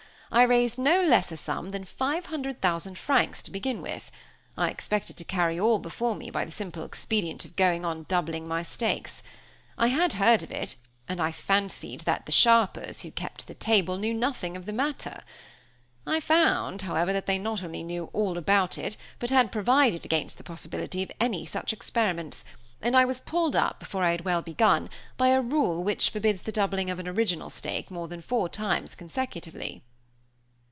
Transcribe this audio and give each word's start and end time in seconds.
I 0.33 0.43
raised 0.43 0.77
no 0.77 1.03
less 1.03 1.29
a 1.33 1.35
sum 1.35 1.71
than 1.71 1.83
five 1.83 2.27
hundred 2.27 2.61
thousand 2.61 2.97
francs 2.97 3.43
to 3.43 3.51
begin 3.51 3.81
with; 3.81 4.09
I 4.57 4.69
expected 4.69 5.17
to 5.17 5.25
carry 5.25 5.59
all 5.59 5.77
before 5.77 6.15
me 6.15 6.31
by 6.31 6.45
the 6.45 6.53
simple 6.53 6.85
expedient 6.85 7.43
of 7.43 7.57
going 7.57 7.83
on 7.83 8.03
doubling 8.07 8.47
my 8.47 8.63
stakes. 8.63 9.23
I 9.77 9.87
had 9.87 10.13
heard 10.13 10.41
of 10.41 10.49
it, 10.49 10.77
and 11.05 11.19
I 11.19 11.33
fancied 11.33 12.01
that 12.05 12.25
the 12.25 12.31
sharpers, 12.31 13.01
who 13.01 13.11
kept 13.11 13.47
the 13.47 13.53
table, 13.53 13.97
knew 13.97 14.13
nothing 14.13 14.55
of 14.55 14.65
the 14.65 14.71
matter. 14.71 15.21
I 16.07 16.21
found, 16.21 16.83
however, 16.83 17.11
that 17.11 17.25
they 17.25 17.37
not 17.37 17.61
only 17.61 17.83
knew 17.83 18.09
all 18.13 18.37
about 18.37 18.77
it, 18.77 18.95
but 19.19 19.31
had 19.31 19.51
provided 19.51 20.05
against 20.05 20.37
the 20.37 20.45
possibility 20.45 21.03
of 21.03 21.11
any 21.19 21.45
such 21.45 21.73
experiments; 21.73 22.45
and 22.81 22.95
I 22.95 23.03
was 23.03 23.19
pulled 23.19 23.57
up 23.57 23.79
before 23.79 24.05
I 24.05 24.11
had 24.11 24.23
well 24.23 24.41
begun 24.41 24.89
by 25.17 25.27
a 25.27 25.41
rule 25.41 25.83
which 25.83 26.09
forbids 26.09 26.43
the 26.43 26.53
doubling 26.53 26.89
of 26.89 26.99
an 26.99 27.07
original 27.09 27.49
stake 27.49 27.91
more 27.91 28.07
than 28.07 28.21
four 28.21 28.47
times 28.47 28.95
consecutively." 28.95 29.83